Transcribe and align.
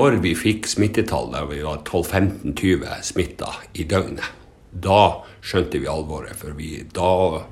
når 0.00 0.20
vi 0.24 0.34
fikk 0.38 0.68
smittetall 0.70 1.28
der 1.34 1.48
vi 1.50 1.60
var 1.64 1.82
12-15-20 1.84 3.02
smitta 3.04 3.52
i 3.76 3.84
døgnet, 3.84 4.28
da 4.70 5.26
skjønte 5.44 5.80
vi 5.82 5.88
alvoret. 5.90 6.36
For 6.38 6.54
vi, 6.56 6.78
da 6.94 7.42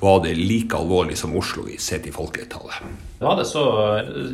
var 0.00 0.22
det 0.24 0.36
like 0.38 0.76
alvorlig 0.76 1.18
som 1.18 1.34
Oslo 1.36 1.66
sett 1.78 2.06
i 2.08 2.14
folketallet. 2.14 2.94
Var 3.20 3.36
det 3.36 3.44
så 3.48 3.66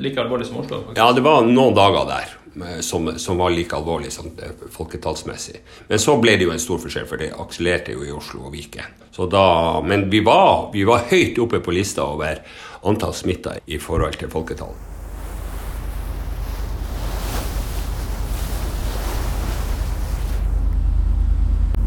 like 0.03 0.21
alvorlig 0.23 0.47
som 0.47 0.61
Oslo? 0.63 0.85
Faktisk? 0.85 1.01
Ja, 1.01 1.11
det 1.17 1.25
var 1.27 1.43
noen 1.49 1.75
dager 1.75 2.07
der 2.11 2.39
som, 2.85 3.09
som 3.19 3.41
var 3.41 3.55
like 3.55 3.75
alvorlig 3.75 4.13
som 4.13 4.31
folketallsmessig. 4.75 5.63
Men 5.89 6.03
så 6.03 6.19
ble 6.21 6.37
det 6.37 6.47
jo 6.47 6.55
en 6.55 6.63
stor 6.63 6.83
forskjell, 6.83 7.09
for 7.09 7.23
det 7.23 7.33
akselerte 7.43 7.97
jo 7.97 8.05
i 8.07 8.13
Oslo 8.15 8.47
og 8.47 8.55
Viken. 8.55 9.01
Så 9.13 9.27
da, 9.31 9.81
men 9.87 10.07
vi 10.13 10.23
var, 10.25 10.71
vi 10.75 10.87
var 10.89 11.09
høyt 11.11 11.41
oppe 11.43 11.63
på 11.65 11.75
lista 11.75 12.07
over 12.07 12.43
antall 12.87 13.15
smitta 13.17 13.59
i 13.67 13.81
forhold 13.83 14.21
til 14.21 14.31
folketall. 14.31 14.92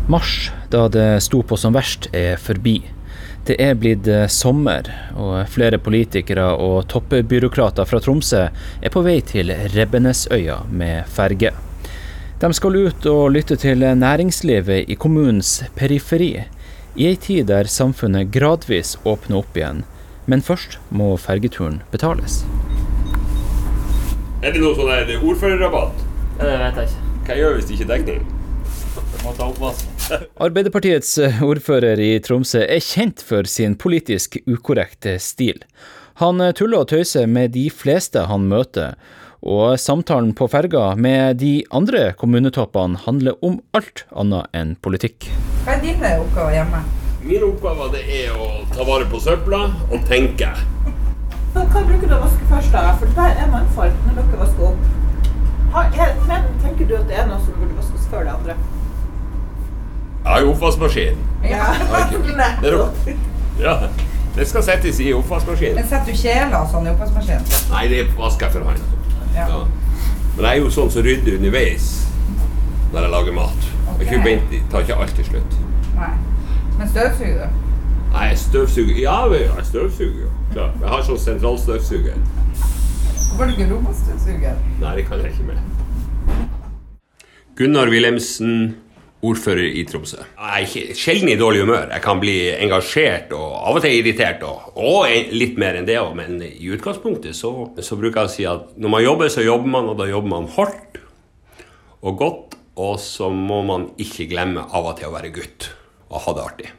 Mars, 0.08 0.52
da 0.70 0.88
det 0.88 1.24
sto 1.26 1.40
på 1.42 1.58
som 1.58 1.74
verst, 1.74 2.12
er 2.14 2.38
forbi. 2.38 2.78
Det 3.46 3.56
er 3.62 3.78
blitt 3.78 4.06
eh, 4.10 4.28
sommer, 4.30 4.86
og 5.18 5.48
flere 5.50 5.80
politikere 5.82 6.48
og 6.62 6.88
toppbyråkrater 6.90 7.90
fra 7.90 8.02
Tromsø 8.02 8.44
er 8.50 8.94
på 8.94 9.02
vei 9.06 9.20
til 9.26 9.50
Rebbenesøya 9.74 10.60
med 10.70 11.10
ferge. 11.10 11.56
De 12.42 12.52
skal 12.54 12.78
ut 12.78 13.08
og 13.10 13.32
lytte 13.34 13.58
til 13.58 13.82
næringslivet 13.98 14.90
i 14.94 14.98
kommunens 15.00 15.64
periferi, 15.78 16.32
i 16.96 17.10
ei 17.10 17.18
tid 17.18 17.50
der 17.50 17.70
samfunnet 17.70 18.30
gradvis 18.34 18.96
åpner 19.06 19.42
opp 19.42 19.58
igjen. 19.58 19.84
Men 20.26 20.46
først 20.46 20.78
må 20.90 21.16
fergeturen 21.22 21.82
betales. 21.92 22.44
Er 24.46 24.54
det 24.54 24.62
noe 24.62 24.78
sånn 24.78 24.94
ordførerrabatt? 25.18 26.06
Det 26.38 26.56
vet 26.62 26.82
jeg 26.82 26.90
ikke. 26.92 27.04
Hva 27.26 27.38
gjør 27.42 27.58
hvis 27.58 27.70
det 27.70 27.78
ikke 27.80 27.88
er 27.90 27.94
dekning? 27.96 28.26
Må 29.26 29.34
ta 29.34 29.50
oppvask. 29.50 29.95
Arbeiderpartiets 30.38 31.18
eh, 31.18 31.38
ordfører 31.44 32.00
i 32.02 32.12
Tromsø 32.22 32.62
er 32.62 32.82
kjent 32.84 33.24
for 33.26 33.48
sin 33.50 33.74
politisk 33.80 34.38
ukorrekte 34.46 35.16
stil. 35.24 35.64
Han 36.22 36.42
eh, 36.44 36.54
tuller 36.58 36.84
og 36.84 36.92
tøyser 36.92 37.26
med 37.30 37.56
de 37.56 37.66
fleste 37.74 38.28
han 38.30 38.46
møter, 38.52 38.94
og 39.46 39.80
samtalen 39.82 40.34
på 40.38 40.48
ferga 40.50 40.92
med 40.98 41.40
de 41.42 41.56
andre 41.74 42.12
kommunetoppene 42.20 43.02
handler 43.06 43.38
om 43.46 43.58
alt 43.78 44.06
annet 44.14 44.54
enn 44.58 44.76
politikk. 44.86 45.30
Hva 45.66 45.78
er 45.78 45.84
dine 45.88 46.14
oppgaver 46.22 46.54
hjemme? 46.60 46.84
Min 47.26 47.48
oppgave 47.50 47.90
det 47.96 48.06
er 48.20 48.38
å 48.38 48.52
ta 48.76 48.86
vare 48.86 49.10
på 49.10 49.22
søpla 49.22 49.64
og 49.90 49.98
tenke. 50.10 50.52
Hva 51.56 51.66
bruker 51.82 52.06
du 52.06 52.14
å 52.14 52.22
vaske 52.28 52.52
først, 52.52 52.74
da? 52.76 52.94
For 53.02 53.18
der 53.18 53.42
er 53.42 53.50
mannfolk 53.50 54.06
når 54.06 54.22
dere 54.22 54.44
vasker 54.44 54.70
opp. 54.70 54.88
Men 56.30 56.50
tenker 56.62 56.88
du 56.88 56.98
at 57.00 57.10
det 57.10 57.18
er 57.20 57.30
noe 57.32 57.42
som 57.42 57.58
burde 57.58 57.74
vaskes 57.80 58.10
før 58.12 58.28
det 58.28 58.36
andre? 58.38 58.60
Jeg 60.26 60.34
har 60.34 60.42
jo 60.42 60.52
oppvaskmaskin. 60.52 61.18
Ja, 61.44 61.66
Det, 62.62 62.70
er, 62.70 63.18
ja, 63.60 63.74
det 64.36 64.48
skal 64.50 64.64
settes 64.66 65.00
i 65.00 65.12
oppvaskmaskinen. 65.14 65.76
Men 65.76 65.86
setter 65.88 66.10
du 66.10 66.18
kjeler 66.18 66.56
og 66.58 66.72
sånn 66.72 66.88
i 66.88 66.94
oppvaskmaskinen? 66.96 67.44
Nei, 67.70 67.84
det 67.92 68.00
vasker 68.18 68.48
jeg 68.48 68.56
for 68.56 68.72
hånd. 68.72 68.80
Ja. 69.36 69.46
Ja. 69.52 69.60
Men 70.36 70.48
jeg 70.48 70.50
er 70.50 70.64
jo 70.64 70.72
sånn 70.74 70.90
som 70.92 71.06
rydder 71.06 71.38
underveis 71.38 71.92
når 72.90 73.06
jeg 73.06 73.12
lager 73.14 73.38
mat. 73.38 73.68
Okay. 73.94 74.18
Jeg 74.26 74.64
tar 74.72 74.88
ikke 74.88 74.98
alt 75.06 75.14
til 75.20 75.28
slutt. 75.30 75.60
Nei. 76.00 76.10
Men 76.80 76.90
støvsuger 76.90 77.46
du? 77.46 77.62
Nei, 78.16 78.24
jeg 78.32 78.40
støvsuger 78.40 78.98
Ja, 79.04 79.18
jeg 79.30 79.68
støvsuger 79.70 80.26
jo. 80.26 80.32
Jeg 80.56 80.90
har 80.90 81.06
sånn 81.06 81.22
sentralstøvsuger. 81.22 82.18
Hvorfor 82.56 83.44
har 83.44 83.52
du 83.52 83.56
ikke 83.60 83.70
robotstøvsuger? 83.76 84.58
Nei, 84.82 84.96
det 84.98 85.06
kan 85.06 85.22
jeg 85.22 85.36
ikke 85.36 85.48
med. 85.52 85.62
Gunnar 87.56 87.94
Wilhelmsen, 87.94 88.76
ordfører 89.26 89.64
i 89.80 89.84
Tromsø. 89.88 90.20
Jeg 90.20 90.66
er 90.66 90.98
sjelden 90.98 91.32
i 91.32 91.38
dårlig 91.40 91.64
humør. 91.64 91.88
Jeg 91.94 92.04
kan 92.04 92.20
bli 92.22 92.36
engasjert 92.52 93.32
og 93.36 93.56
av 93.62 93.80
og 93.80 93.86
til 93.86 93.96
irritert, 94.00 94.44
og, 94.46 94.76
og 94.76 95.34
litt 95.34 95.58
mer 95.62 95.80
enn 95.80 95.88
det 95.88 95.98
òg. 96.02 96.12
Men 96.18 96.38
i 96.46 96.70
utgangspunktet 96.76 97.38
så, 97.38 97.54
så 97.80 97.98
bruker 98.00 98.22
jeg 98.24 98.30
å 98.30 98.36
si 98.36 98.48
at 98.50 98.76
når 98.78 98.96
man 98.98 99.06
jobber, 99.06 99.32
så 99.34 99.46
jobber 99.46 99.72
man, 99.78 99.90
og 99.92 100.00
da 100.02 100.10
jobber 100.10 100.34
man 100.36 100.52
hardt 100.58 101.00
og 102.06 102.22
godt. 102.22 102.60
Og 102.76 102.98
så 103.00 103.30
må 103.32 103.62
man 103.64 103.88
ikke 104.04 104.28
glemme 104.28 104.66
av 104.76 104.90
og 104.90 104.98
til 105.00 105.08
å 105.08 105.14
være 105.14 105.32
gutt 105.32 105.70
og 106.10 106.26
ha 106.26 106.34
det 106.36 106.44
artig. 106.44 106.72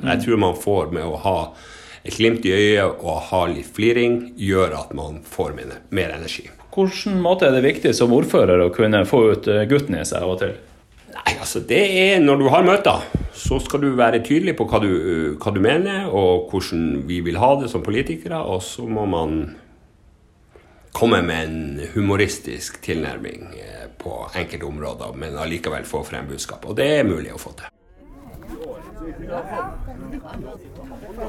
Jeg 0.00 0.22
tror 0.22 0.38
man 0.40 0.54
får 0.56 0.92
med 0.94 1.04
å 1.04 1.18
ha 1.24 1.36
et 2.06 2.16
glimt 2.16 2.46
i 2.48 2.52
øyet 2.54 3.02
og 3.02 3.18
ha 3.28 3.42
litt 3.50 3.68
fliring, 3.76 4.32
gjør 4.38 4.76
at 4.78 4.94
man 4.96 5.20
får 5.26 5.52
mer, 5.58 6.14
energi. 6.14 6.46
Hvilken 6.70 7.18
måte 7.20 7.48
er 7.48 7.56
det 7.56 7.66
viktig 7.66 7.92
som 7.98 8.14
ordfører 8.14 8.62
å 8.62 8.70
kunne 8.72 9.02
få 9.08 9.24
ut 9.32 9.50
eh, 9.50 9.66
gutten 9.68 9.98
i 9.98 10.06
seg 10.06 10.22
av 10.22 10.36
og 10.36 10.40
til? 10.44 10.54
Nei, 11.20 11.34
altså 11.36 11.60
det 11.68 11.80
er 12.00 12.20
Når 12.24 12.38
du 12.40 12.46
har 12.52 12.64
møter, 12.64 13.02
så 13.36 13.58
skal 13.62 13.82
du 13.82 13.90
være 13.98 14.22
tydelig 14.24 14.56
på 14.58 14.66
hva 14.68 14.80
du, 14.82 14.90
hva 15.40 15.52
du 15.54 15.60
mener, 15.62 16.06
og 16.08 16.50
hvordan 16.50 17.02
vi 17.08 17.20
vil 17.24 17.40
ha 17.40 17.54
det 17.60 17.70
som 17.72 17.84
politikere. 17.84 18.40
Og 18.40 18.62
så 18.64 18.86
må 18.88 19.06
man 19.08 19.42
komme 20.96 21.20
med 21.22 21.44
en 21.44 21.90
humoristisk 21.94 22.80
tilnærming 22.82 23.52
eh, 23.56 23.86
på 24.00 24.14
enkelte 24.34 24.66
områder, 24.66 25.12
men 25.16 25.38
allikevel 25.38 25.86
få 25.88 26.02
frem 26.06 26.28
budskapet. 26.30 26.72
Og 26.72 26.80
det 26.80 26.88
er 26.98 27.08
mulig 27.08 27.34
å 27.34 27.40
få 27.40 27.54
til. 27.58 27.70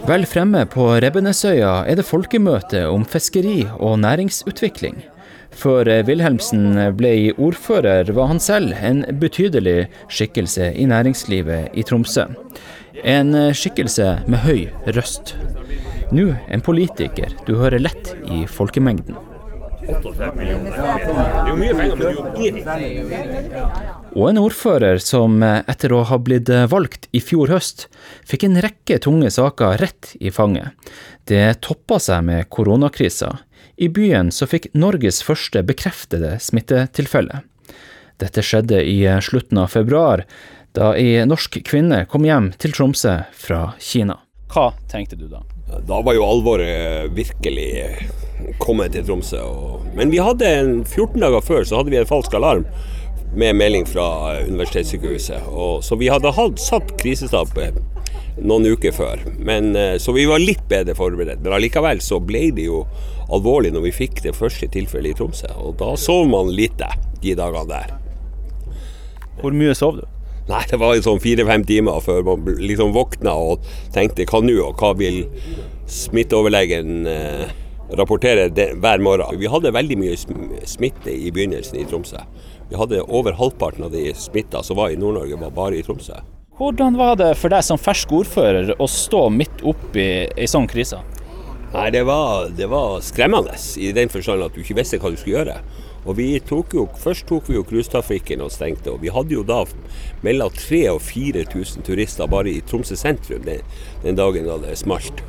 Vel 0.07 0.25
fremme 0.27 0.65
på 0.71 0.87
Rebbenesøya 1.03 1.73
er 1.87 1.99
det 1.99 2.07
folkemøte 2.07 2.83
om 2.89 3.05
fiskeri 3.07 3.63
og 3.77 3.99
næringsutvikling. 4.01 5.01
Før 5.51 5.89
Wilhelmsen 6.07 6.77
ble 6.97 7.33
ordfører, 7.35 8.11
var 8.15 8.31
han 8.31 8.39
selv 8.41 8.75
en 8.79 9.03
betydelig 9.21 9.89
skikkelse 10.09 10.71
i 10.73 10.87
næringslivet 10.89 11.75
i 11.77 11.83
Tromsø. 11.87 12.27
En 13.03 13.35
skikkelse 13.55 14.21
med 14.27 14.45
høy 14.45 14.69
røst. 14.95 15.35
Nå 16.11 16.31
en 16.51 16.63
politiker 16.63 17.35
du 17.47 17.55
hører 17.59 17.79
lett 17.83 18.15
i 18.27 18.45
folkemengden. 18.49 19.15
Og 24.11 24.25
en 24.29 24.39
ordfører 24.41 24.99
som 25.01 25.41
etter 25.43 25.95
å 25.95 26.03
ha 26.09 26.19
blitt 26.21 26.51
valgt 26.69 27.07
i 27.15 27.21
fjor 27.23 27.49
høst, 27.53 27.87
fikk 28.27 28.45
en 28.47 28.59
rekke 28.61 28.99
tunge 29.01 29.31
saker 29.33 29.79
rett 29.81 30.13
i 30.19 30.29
fanget. 30.33 30.75
Det 31.25 31.61
toppa 31.65 31.97
seg 32.03 32.27
med 32.27 32.49
koronakrisa. 32.53 33.31
I 33.75 33.89
byen 33.89 34.31
så 34.31 34.47
fikk 34.49 34.69
Norges 34.73 35.21
første 35.23 35.63
bekreftede 35.63 36.35
smittetilfelle. 36.43 37.41
Dette 38.21 38.43
skjedde 38.45 38.83
i 38.85 38.99
slutten 39.23 39.61
av 39.61 39.71
februar, 39.73 40.25
da 40.77 40.93
ei 40.95 41.23
norsk 41.27 41.57
kvinne 41.67 42.05
kom 42.11 42.25
hjem 42.27 42.51
til 42.61 42.75
Tromsø 42.75 43.17
fra 43.35 43.71
Kina. 43.81 44.19
Hva 44.51 44.71
tenkte 44.91 45.17
du 45.19 45.27
da? 45.31 45.41
Da 45.87 46.01
var 46.03 46.15
jo 46.15 46.27
alvoret 46.27 47.11
virkelig 47.15 47.71
kommet 48.59 48.95
til 48.95 49.05
Tromsø. 49.07 49.41
Og, 49.41 49.85
men 49.95 50.11
vi 50.11 50.19
hadde 50.23 50.47
en 50.47 50.73
14 50.83 51.19
dager 51.23 51.43
før 51.45 51.67
så 51.67 51.79
hadde 51.79 51.93
vi 51.93 52.01
en 52.01 52.09
falsk 52.09 52.35
alarm 52.37 52.65
med 53.35 53.55
melding 53.55 53.87
fra 53.87 54.41
universitetssykehuset. 54.43 55.47
Og, 55.47 55.79
så 55.87 55.95
vi 55.99 56.11
hadde 56.11 56.33
hatt, 56.35 56.59
satt 56.59 56.91
krisestab 56.99 57.55
noen 58.41 58.67
uker 58.73 58.95
før. 58.95 59.23
Men, 59.39 59.75
eh, 59.75 59.97
så 59.97 60.11
vi 60.15 60.27
var 60.27 60.43
litt 60.43 60.63
bedre 60.69 60.95
forberedt. 60.95 61.41
Men 61.43 61.55
allikevel 61.55 62.03
så 62.03 62.19
ble 62.19 62.49
det 62.55 62.67
jo 62.67 62.83
alvorlig 63.35 63.73
når 63.75 63.87
vi 63.87 63.93
fikk 63.95 64.23
det 64.25 64.35
første 64.37 64.69
tilfellet 64.71 65.13
i 65.13 65.19
Tromsø. 65.19 65.51
Og 65.61 65.77
da 65.79 65.93
sov 65.99 66.27
man 66.31 66.51
lite 66.53 66.89
de 67.21 67.35
dagene 67.37 67.67
der. 67.69 67.95
Hvor 69.41 69.55
mye 69.55 69.75
sov 69.77 70.01
du? 70.01 70.05
Nei, 70.49 70.63
det 70.67 70.79
var 70.81 70.97
sånn 71.05 71.21
fire-fem 71.21 71.63
timer 71.67 72.01
før 72.03 72.23
man 72.27 72.47
liksom 72.59 72.91
våkna 72.95 73.33
og 73.37 73.67
tenkte 73.95 74.25
hva 74.27 74.41
nå, 74.43 74.57
og 74.65 74.81
hva 74.81 74.91
vil 74.99 75.21
smitteoverlegen 75.91 77.05
eh, 77.07 77.45
rapportere 77.97 78.49
det, 78.49 78.71
hver 78.81 79.03
morgen. 79.03 79.39
Vi 79.39 79.49
hadde 79.51 79.73
veldig 79.75 79.97
mye 80.01 80.17
smitte 80.67 81.13
i 81.13 81.31
begynnelsen 81.31 81.79
i 81.79 81.85
Tromsø. 81.87 82.23
Vi 82.71 82.79
hadde 82.79 83.03
over 83.03 83.35
halvparten 83.37 83.85
av 83.87 83.95
de 83.95 84.09
smitta 84.17 84.63
som 84.63 84.79
var 84.79 84.91
i 84.91 84.99
Nord-Norge, 84.99 85.39
var 85.39 85.55
bare 85.55 85.79
i 85.79 85.85
Tromsø. 85.85 86.19
Hvordan 86.59 86.97
var 86.99 87.15
det 87.19 87.31
for 87.39 87.53
deg 87.53 87.63
som 87.65 87.79
fersk 87.79 88.11
ordfører 88.13 88.75
å 88.77 88.87
stå 88.89 89.25
midt 89.33 89.63
oppi 89.67 90.07
ei 90.29 90.49
sånn 90.49 90.69
krise? 90.69 90.99
Nei, 91.71 91.87
det 91.91 92.03
var, 92.03 92.49
det 92.57 92.67
var 92.67 92.99
skremmende 92.99 93.55
i 93.79 93.93
den 93.95 94.09
forstand 94.11 94.43
at 94.43 94.55
du 94.55 94.59
ikke 94.59 94.75
visste 94.81 94.99
hva 94.99 95.11
du 95.13 95.15
skulle 95.19 95.37
gjøre. 95.39 95.61
Og 96.01 96.17
vi 96.17 96.27
tok 96.43 96.73
jo, 96.75 96.87
Først 96.99 97.27
tok 97.29 97.47
vi 97.47 97.55
jo 97.55 97.65
cruisetrafikken 97.67 98.41
og 98.43 98.51
stengte, 98.51 98.91
og 98.91 99.03
vi 99.03 99.11
hadde 99.13 99.37
jo 99.37 99.43
da 99.47 99.61
mellom 100.25 100.51
3000 100.51 100.95
og 100.95 101.01
4000 101.05 101.85
turister 101.87 102.27
bare 102.31 102.51
i 102.51 102.63
Tromsø 102.65 102.97
sentrum 102.99 103.45
den, 103.45 103.61
den 104.03 104.17
dagen 104.19 104.49
da 104.49 104.57
det 104.63 104.79
smalt. 104.81 105.23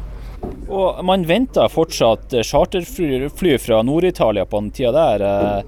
Og 0.72 1.04
man 1.04 1.26
venter 1.28 1.70
fortsatt 1.70 2.34
charterfly 2.42 3.58
fra 3.62 3.82
Nord-Italia 3.86 4.46
på 4.48 4.62
den 4.64 4.70
tida 4.74 4.92
der. 4.96 5.62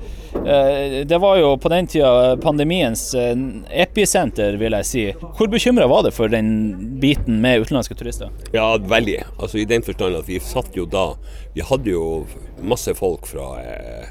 Eh, 0.46 0.99
eh, 1.00 1.06
Det 1.06 1.19
var 1.19 1.37
jo 1.38 1.56
på 1.56 1.69
den 1.73 1.87
tida 1.87 2.37
pandemiens 2.37 3.14
eh, 3.14 3.37
episenter, 3.70 4.56
vil 4.61 4.76
jeg 4.79 4.88
si. 4.88 5.05
Hvor 5.38 5.49
bekymra 5.52 5.87
var 5.88 6.05
det 6.05 6.14
for 6.17 6.29
den 6.29 6.99
biten 7.00 7.41
med 7.41 7.64
utenlandske 7.64 7.96
turister? 7.99 8.32
Ja, 8.52 8.76
veldig. 8.76 9.23
Altså 9.38 9.58
I 9.58 9.64
den 9.69 9.82
forstand 9.82 10.17
at 10.20 10.29
vi 10.29 10.41
satt 10.41 10.76
jo 10.76 10.85
da 10.87 11.14
Vi 11.55 11.62
hadde 11.64 11.91
jo 11.94 12.26
masse 12.61 12.94
folk 12.99 13.26
fra 13.31 13.55
eh, 13.62 14.08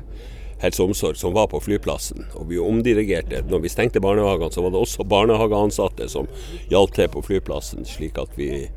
helse 0.64 0.80
og 0.84 0.94
omsorg 0.94 1.18
som 1.20 1.34
var 1.36 1.50
på 1.52 1.60
flyplassen. 1.62 2.26
Og 2.40 2.48
vi 2.50 2.60
omdirigerte. 2.62 3.44
Når 3.50 3.66
vi 3.66 3.72
stengte 3.74 4.02
barnehagene, 4.04 4.52
så 4.54 4.64
var 4.64 4.72
det 4.72 4.80
også 4.80 5.04
barnehageansatte 5.04 6.08
som 6.10 6.30
hjalp 6.72 6.94
til 6.96 7.10
på 7.12 7.24
flyplassen, 7.26 7.84
slik 7.86 8.18
at 8.22 8.32
vi 8.40 8.70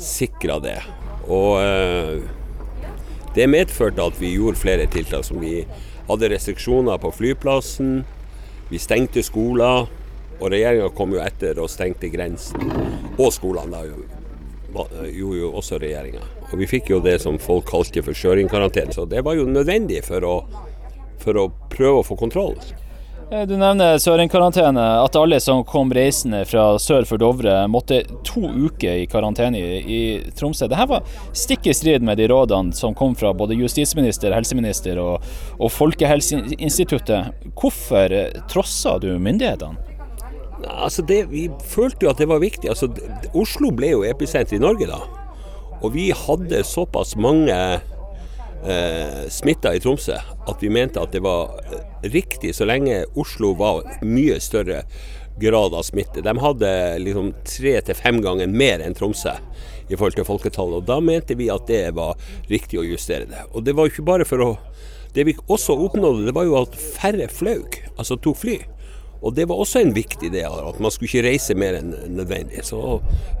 sikra 0.00 0.60
det. 0.62 0.78
Og 1.28 1.56
eh, 1.62 2.20
det 3.34 3.48
medførte 3.48 4.04
at 4.04 4.20
vi 4.20 4.34
gjorde 4.36 4.60
flere 4.60 4.86
tiltak. 4.90 5.24
som 5.24 5.40
Vi 5.40 5.64
hadde 6.10 6.30
restriksjoner 6.34 7.00
på 7.02 7.12
flyplassen, 7.14 8.02
vi 8.70 8.78
stengte 8.78 9.22
skoler. 9.26 9.88
Og 10.40 10.48
regjeringa 10.54 10.88
kom 10.96 11.12
jo 11.12 11.20
etter 11.20 11.58
og 11.60 11.68
stengte 11.68 12.08
grensen. 12.08 12.70
Og 13.20 13.28
skolene 13.34 13.76
da 13.76 14.86
gjorde 15.10 15.40
jo 15.40 15.50
også 15.58 15.80
regjeringa. 15.82 16.22
Og 16.50 16.62
vi 16.62 16.68
fikk 16.70 16.92
jo 16.94 17.00
det 17.04 17.18
som 17.20 17.36
folk 17.42 17.68
kalte 17.68 18.00
for 18.06 18.16
sjøringkarantene. 18.16 18.94
Så 18.94 19.04
det 19.10 19.20
var 19.26 19.36
jo 19.36 19.44
nødvendig 19.50 20.00
for 20.06 20.24
å, 20.24 20.36
for 21.20 21.36
å 21.36 21.50
prøve 21.72 22.00
å 22.00 22.06
få 22.06 22.16
kontroll. 22.20 22.56
Eh, 23.32 23.46
du 23.46 23.54
nevner 23.56 23.98
søringkarantene. 23.98 24.84
At 25.04 25.16
alle 25.16 25.38
som 25.40 25.62
kom 25.64 25.92
reisende 25.94 26.42
fra 26.50 26.64
sør 26.82 27.06
for 27.06 27.22
Dovre 27.22 27.62
måtte 27.70 28.02
to 28.26 28.42
uker 28.42 29.04
i 29.04 29.06
karantene 29.10 29.60
i, 29.60 29.76
i 29.80 30.00
Tromsø. 30.34 30.66
Dette 30.70 30.88
var 30.90 31.06
stikk 31.30 31.68
i 31.70 31.74
strid 31.76 32.02
med 32.06 32.18
de 32.18 32.26
rådene 32.32 32.74
som 32.74 32.96
kom 32.98 33.14
fra 33.18 33.30
både 33.36 33.58
justisminister, 33.60 34.34
helseminister 34.34 34.98
og, 34.98 35.22
og 35.60 35.70
Folkehelseinstituttet. 35.76 37.46
Hvorfor 37.54 38.16
trossa 38.50 38.98
du 38.98 39.12
myndighetene? 39.22 39.86
Altså 40.60 41.02
det, 41.06 41.22
vi 41.30 41.46
følte 41.70 42.04
jo 42.04 42.10
at 42.10 42.18
det 42.20 42.28
var 42.28 42.42
viktig. 42.42 42.68
Altså, 42.68 42.90
Oslo 43.38 43.70
ble 43.72 43.94
jo 43.94 44.02
episenter 44.04 44.58
i 44.58 44.60
Norge 44.60 44.90
da. 44.90 44.98
Og 45.80 45.94
vi 45.94 46.10
hadde 46.12 46.60
såpass 46.66 47.14
mange 47.16 47.54
eh, 47.56 49.22
smitta 49.32 49.72
i 49.72 49.80
Tromsø 49.80 50.18
at 50.20 50.62
vi 50.62 50.68
mente 50.72 51.00
at 51.00 51.14
det 51.14 51.22
var 51.24 51.54
eh, 51.70 51.79
riktig 52.02 52.54
så 52.56 52.66
lenge 52.68 53.04
Oslo 53.18 53.54
var 53.58 53.84
mye 54.06 54.38
større 54.40 54.84
grad 55.40 55.74
av 55.74 55.82
smitte. 55.82 56.22
De 56.22 56.34
hadde 56.38 56.72
liksom 57.00 57.32
tre 57.48 57.76
til 57.84 57.96
fem 57.96 58.20
ganger 58.24 58.50
mer 58.50 58.82
enn 58.84 58.96
Tromsø 58.96 59.36
i 59.90 59.96
forhold 59.96 60.18
til 60.18 60.28
folketallet. 60.28 60.82
Og 60.82 60.88
da 60.88 61.00
mente 61.02 61.36
vi 61.38 61.50
at 61.52 61.66
det 61.70 61.84
var 61.96 62.18
riktig 62.50 62.80
å 62.80 62.86
justere 62.86 63.28
det. 63.30 63.46
Og 63.54 63.64
det 63.66 63.74
var 63.76 63.86
jo 63.86 63.94
ikke 63.94 64.10
bare 64.12 64.28
for 64.28 64.46
å 64.46 64.50
Det 65.10 65.24
vi 65.26 65.32
også 65.50 65.74
oppnådde, 65.74 66.28
det 66.28 66.34
var 66.36 66.44
jo 66.46 66.52
at 66.60 66.76
færre 66.78 67.26
fløy, 67.26 67.64
altså 67.98 68.14
tok 68.14 68.36
fly. 68.38 68.52
Og 69.26 69.34
det 69.34 69.48
var 69.50 69.58
også 69.58 69.80
en 69.82 69.90
viktig 69.90 70.30
del, 70.30 70.54
at 70.54 70.78
man 70.78 70.92
skulle 70.94 71.10
ikke 71.10 71.24
reise 71.26 71.56
mer 71.58 71.80
enn 71.80 71.90
nødvendig. 72.14 72.62
Så 72.62 72.78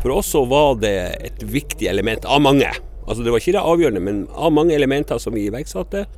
for 0.02 0.16
oss 0.16 0.32
så 0.34 0.42
var 0.50 0.80
det 0.82 0.96
et 1.28 1.44
viktig 1.46 1.86
element 1.86 2.26
av 2.26 2.42
mange. 2.42 2.72
Altså 3.06 3.22
Det 3.22 3.30
var 3.30 3.38
ikke 3.38 3.54
det 3.54 3.62
avgjørende, 3.62 4.02
men 4.02 4.18
av 4.34 4.50
mange 4.50 4.74
elementer 4.74 5.22
som 5.22 5.34
vi 5.34 5.46
iverksatte. 5.46 6.08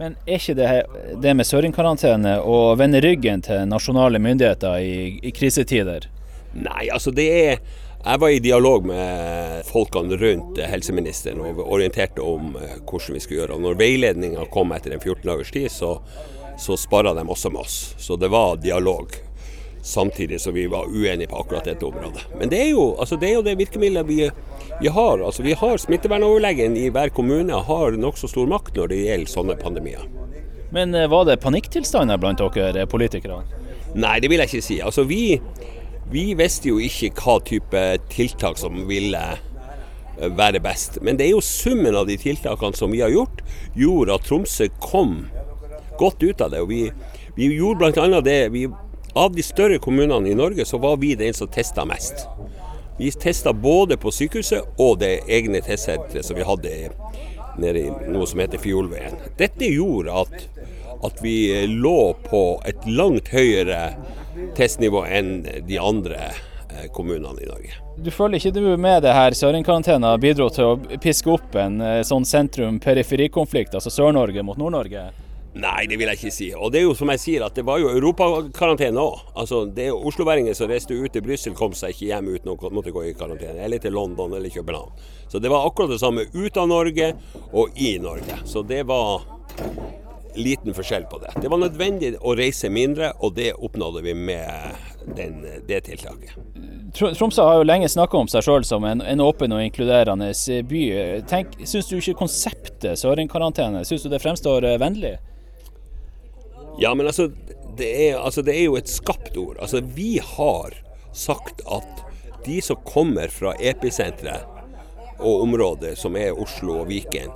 Men 0.00 0.16
er 0.24 0.40
ikke 0.40 0.56
det, 0.56 0.70
det 1.20 1.36
med 1.36 1.44
søringkarantene 1.44 2.38
å 2.40 2.72
vende 2.80 3.02
ryggen 3.04 3.44
til 3.44 3.66
nasjonale 3.68 4.20
myndigheter 4.22 4.80
i, 4.80 4.96
i 5.20 5.32
krisetider? 5.36 6.08
Nei, 6.56 6.88
altså 6.88 7.12
det 7.14 7.28
er 7.44 7.62
jeg 8.00 8.16
var 8.16 8.32
i 8.32 8.38
dialog 8.40 8.86
med 8.88 9.66
folkene 9.68 10.16
rundt 10.16 10.56
helseministeren 10.64 11.42
og 11.44 11.58
orienterte 11.66 12.24
om 12.24 12.54
eh, 12.56 12.78
hvordan 12.78 13.18
vi 13.18 13.20
skulle 13.20 13.42
gjøre. 13.42 13.58
Og 13.58 13.66
når 13.66 13.76
veiledninga 13.76 14.46
kom 14.54 14.72
etter 14.72 14.94
en 14.96 15.02
14 15.02 15.26
dagers 15.28 15.52
tid, 15.52 15.68
så 15.68 15.98
så 16.60 16.76
sparra 16.76 17.14
de 17.14 17.28
også 17.28 17.50
med 17.50 17.60
oss. 17.60 17.94
Så 17.98 18.16
det 18.16 18.28
var 18.28 18.56
dialog. 18.56 19.08
Samtidig 19.82 20.40
som 20.40 20.54
vi 20.54 20.66
var 20.66 20.88
uenige 20.88 21.28
på 21.28 21.40
akkurat 21.40 21.64
dette 21.64 21.86
området. 21.86 22.26
Men 22.38 22.50
det 22.52 22.58
er 22.60 22.70
jo, 22.74 22.94
altså 23.00 23.16
det, 23.16 23.30
er 23.30 23.38
jo 23.38 23.44
det 23.46 23.56
virkemidlet 23.58 24.06
vi, 24.06 24.18
vi, 24.80 24.88
har. 24.88 25.22
Altså 25.24 25.42
vi 25.42 25.56
har 25.56 25.80
Smittevernoverlegen 25.80 26.76
i 26.76 26.90
hver 26.92 27.08
kommune 27.16 27.62
har 27.64 27.96
nokså 27.96 28.28
stor 28.28 28.50
makt 28.50 28.76
når 28.76 28.92
det 28.92 29.00
gjelder 29.04 29.32
sånne 29.32 29.56
pandemier. 29.60 30.04
Men 30.70 30.94
eh, 30.94 31.08
var 31.10 31.24
det 31.26 31.40
panikktilstander 31.42 32.20
blant 32.20 32.42
dere 32.54 32.86
politikere? 32.86 33.40
Nei, 33.94 34.18
det 34.20 34.30
vil 34.30 34.42
jeg 34.42 34.52
ikke 34.52 34.66
si. 34.68 34.80
Altså 34.84 35.06
vi, 35.08 35.40
vi 36.12 36.26
visste 36.38 36.70
jo 36.70 36.78
ikke 36.82 37.14
hva 37.16 37.38
type 37.46 37.86
tiltak 38.12 38.60
som 38.60 38.84
ville 38.90 39.24
eh, 39.32 40.28
være 40.36 40.60
best. 40.62 41.00
Men 41.02 41.18
det 41.18 41.26
er 41.30 41.34
jo 41.34 41.42
summen 41.44 41.96
av 41.96 42.06
de 42.10 42.20
tiltakene 42.20 42.76
som 42.76 42.92
vi 42.92 43.00
har 43.02 43.16
gjort, 43.16 43.40
gjorde 43.74 44.20
at 44.20 44.28
Tromsø 44.28 44.68
kom 44.84 45.22
godt 45.98 46.22
ut 46.22 46.44
av 46.44 46.52
det. 46.52 46.62
og 46.62 46.68
Vi, 46.68 46.84
vi 47.36 47.50
gjorde 47.56 47.90
bl.a. 47.96 48.22
det 48.24 48.38
vi, 48.54 48.68
Av 49.14 49.32
de 49.32 49.42
større 49.42 49.78
kommunene 49.78 50.28
i 50.28 50.34
Norge, 50.34 50.64
så 50.64 50.78
var 50.78 50.96
vi 50.96 51.14
den 51.14 51.34
som 51.34 51.48
testa 51.48 51.84
mest. 51.84 52.28
Vi 52.98 53.10
testa 53.10 53.52
både 53.52 53.96
på 53.96 54.10
sykehuset 54.12 54.78
og 54.78 54.98
det 55.00 55.20
egne 55.26 55.62
testsenteret 55.64 56.26
som 56.26 56.36
vi 56.36 56.46
hadde 56.46 56.74
nede 57.58 57.80
i 57.80 57.90
noe 58.12 58.26
som 58.28 58.42
heter 58.42 58.60
Fiolveien. 58.62 59.16
Dette 59.38 59.66
gjorde 59.66 60.14
at, 60.22 60.44
at 61.02 61.22
vi 61.24 61.66
lå 61.66 62.12
på 62.28 62.42
et 62.68 62.86
langt 62.86 63.32
høyere 63.34 63.96
testnivå 64.56 65.02
enn 65.08 65.32
de 65.66 65.80
andre 65.80 66.20
eh, 66.28 66.86
kommunene 66.94 67.42
i 67.42 67.48
Norge. 67.48 67.80
Du 67.98 68.12
føler 68.14 68.38
ikke 68.38 68.54
du 68.54 68.76
med 68.76 69.02
det 69.02 69.16
her 69.16 69.34
Søringkarantena 69.36 70.12
bidro 70.22 70.46
til 70.54 70.70
å 70.70 71.00
piske 71.02 71.34
opp 71.34 71.56
en 71.58 71.80
eh, 71.82 72.02
sånn 72.06 72.28
sentrum-periferikonflikt, 72.28 73.74
altså 73.74 73.90
Sør-Norge 73.90 74.44
mot 74.46 74.60
Nord-Norge? 74.60 75.08
Nei, 75.58 75.86
det 75.90 75.96
vil 75.98 76.06
jeg 76.06 76.18
ikke 76.20 76.30
si. 76.34 76.48
Og 76.54 76.70
det 76.70 76.78
er 76.80 76.84
jo 76.86 76.94
som 76.94 77.10
jeg 77.10 77.22
sier, 77.22 77.42
at 77.42 77.56
det 77.58 77.64
var 77.66 77.80
jo 77.82 77.90
europakarantene 77.90 79.02
òg. 79.02 79.24
Altså, 79.34 79.64
det 79.66 79.88
er 79.88 80.06
osloværinger 80.10 80.54
som 80.54 80.70
reiste 80.70 80.94
ut 80.94 81.10
til 81.10 81.24
Brussel, 81.26 81.56
kom 81.58 81.74
seg 81.74 81.96
ikke 81.96 82.10
hjem 82.12 82.28
uten 82.36 82.52
å 82.52 82.70
måtte 82.70 82.94
gå 82.94 83.08
i 83.08 83.16
karantene. 83.18 83.58
Eller 83.64 83.82
til 83.82 83.96
London 83.96 84.36
eller 84.38 84.52
København. 84.54 84.94
Så 85.30 85.42
det 85.42 85.50
var 85.50 85.66
akkurat 85.66 85.90
det 85.90 85.98
samme 86.02 86.28
ut 86.30 86.60
av 86.60 86.70
Norge 86.70 87.14
og 87.50 87.74
i 87.82 87.96
Norge. 88.02 88.38
Så 88.46 88.62
det 88.62 88.84
var 88.86 89.26
liten 90.38 90.74
forskjell 90.74 91.08
på 91.10 91.18
det. 91.18 91.32
Det 91.42 91.50
var 91.50 91.58
nødvendig 91.58 92.12
å 92.22 92.36
reise 92.38 92.70
mindre, 92.70 93.10
og 93.18 93.34
det 93.34 93.50
oppnådde 93.58 94.02
vi 94.06 94.14
med 94.14 95.10
den, 95.18 95.42
det 95.66 95.80
tiltaket. 95.88 96.36
Tromsø 96.94 97.42
har 97.46 97.58
jo 97.58 97.66
lenge 97.66 97.88
snakka 97.90 98.18
om 98.18 98.30
seg 98.30 98.44
sjøl 98.46 98.66
som 98.66 98.86
en, 98.86 99.02
en, 99.02 99.22
åpen 99.22 99.54
og 99.54 99.62
inkluderende 99.64 100.30
by. 100.70 100.84
Tenk, 101.30 101.58
Syns 101.66 101.90
du 101.90 101.98
ikke 101.98 102.18
konseptet 102.22 102.98
Søringkarantene 102.98 103.84
synes 103.86 104.06
du 104.06 104.10
det 104.10 104.22
fremstår 104.22 104.66
vennlig? 104.82 105.16
Ja, 106.78 106.94
men 106.94 107.06
altså 107.06 107.30
det, 107.76 108.08
er, 108.08 108.18
altså 108.18 108.42
det, 108.42 108.54
er, 108.54 108.64
jo 108.64 108.76
et 108.76 108.88
skapt 108.88 109.36
ord. 109.36 109.56
Altså, 109.60 109.80
vi 109.80 110.18
har 110.22 110.76
sagt 111.12 111.62
at 111.66 112.04
de 112.44 112.60
som 112.64 112.80
kommer 112.86 113.32
fra 113.32 113.54
episenteret 113.60 114.46
og 115.20 115.42
området 115.44 115.96
som 116.00 116.16
er 116.16 116.36
Oslo 116.36 116.80
og 116.82 116.88
Viken, 116.88 117.32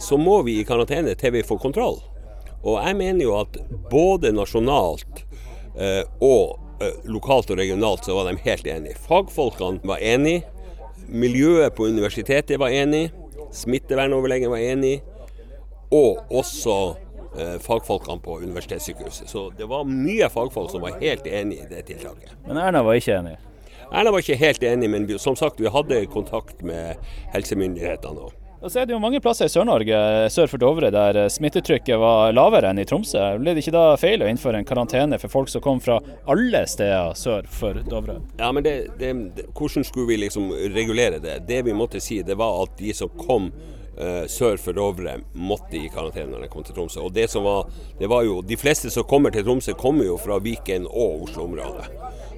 så 0.00 0.16
må 0.16 0.40
vi 0.46 0.60
i 0.60 0.66
karantene 0.68 1.14
til 1.18 1.34
vi 1.34 1.44
får 1.44 1.60
kontroll. 1.60 1.98
Og 2.62 2.78
jeg 2.80 2.96
mener 2.98 3.24
jo 3.24 3.34
at 3.38 3.58
både 3.90 4.32
nasjonalt 4.34 5.24
eh, 5.78 6.04
og 6.24 6.58
eh, 6.82 6.94
lokalt 7.10 7.50
og 7.52 7.60
regionalt 7.60 8.06
så 8.06 8.16
var 8.16 8.30
de 8.30 8.40
helt 8.46 8.66
enige. 8.66 8.98
Fagfolkene 9.04 9.82
var 9.86 10.02
enige. 10.02 10.46
Miljøet 11.08 11.74
på 11.76 11.88
universitetet 11.90 12.58
var 12.60 12.74
enig. 12.74 13.08
Smittevernoverlegen 13.54 14.50
var 14.52 14.64
enig. 14.64 14.98
Og 15.94 16.18
også 16.34 16.96
fagfolkene 17.64 18.22
på 18.24 18.38
universitetssykehuset. 18.44 19.28
Så 19.30 19.48
det 19.58 19.68
var 19.70 19.86
mye 19.88 20.28
fagfolk 20.32 20.72
som 20.72 20.84
var 20.84 20.98
helt 21.02 21.26
enig 21.26 21.62
i 21.62 21.68
det 21.70 21.84
tiltaket. 21.90 22.34
Men 22.46 22.60
Erna 22.62 22.82
var 22.86 22.98
ikke 22.98 23.18
enig? 23.20 23.36
Erna 23.88 24.12
var 24.12 24.24
ikke 24.24 24.36
helt 24.40 24.62
enig, 24.62 24.90
men 24.90 25.06
vi, 25.08 25.16
som 25.18 25.36
sagt, 25.36 25.60
vi 25.60 25.70
hadde 25.72 26.02
kontakt 26.12 26.60
med 26.66 27.00
helsemyndighetene 27.32 28.28
òg. 28.28 28.36
Og 28.58 28.72
så 28.72 28.80
er 28.80 28.88
det 28.88 28.96
jo 28.96 28.98
mange 28.98 29.20
plasser 29.22 29.46
i 29.46 29.52
Sør-Norge 29.52 29.98
sør 30.34 30.48
for 30.50 30.58
Dovre 30.58 30.88
der 30.90 31.28
smittetrykket 31.30 32.00
var 32.02 32.32
lavere 32.34 32.72
enn 32.72 32.80
i 32.82 32.86
Tromsø. 32.90 33.20
Ble 33.38 33.54
det 33.54 33.62
ikke 33.62 33.74
da 33.76 33.84
feil 34.00 34.24
å 34.24 34.30
innføre 34.30 34.58
en 34.58 34.66
karantene 34.66 35.18
for 35.22 35.30
folk 35.30 35.52
som 35.52 35.62
kom 35.62 35.78
fra 35.82 36.00
alle 36.26 36.64
steder 36.66 37.14
sør 37.18 37.46
for 37.54 37.78
Dovre? 37.86 38.18
Ja, 38.40 38.50
men 38.50 38.66
det, 38.66 38.74
det, 38.98 39.14
Hvordan 39.54 39.86
skulle 39.86 40.10
vi 40.10 40.18
liksom 40.24 40.50
regulere 40.74 41.22
det? 41.22 41.44
Det 41.46 41.62
vi 41.68 41.76
måtte 41.76 42.02
si, 42.02 42.18
det 42.26 42.34
var 42.40 42.64
at 42.64 42.74
de 42.82 42.90
som 42.98 43.14
kom 43.22 43.52
sør 44.30 44.60
for 44.62 44.76
Dovre 44.76 45.16
måtte 45.34 45.78
i 45.80 45.88
karantene 45.90 46.32
når 46.32 46.44
de 46.44 46.50
kom 46.52 46.66
til 46.66 46.76
Tromsø. 46.76 47.02
Og 47.02 47.12
det 47.16 47.28
som 47.32 47.46
var, 47.46 47.66
det 47.98 48.06
var 48.10 48.22
jo, 48.26 48.40
De 48.42 48.56
fleste 48.56 48.90
som 48.94 49.06
kommer 49.08 49.34
til 49.34 49.44
Tromsø, 49.46 49.74
kommer 49.78 50.06
jo 50.06 50.18
fra 50.20 50.38
Viken 50.42 50.86
og 50.86 51.28
Oslo-området. 51.28 51.88